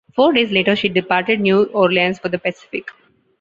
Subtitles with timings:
[0.15, 2.85] Four days later she departed New Orleans for the Pacific.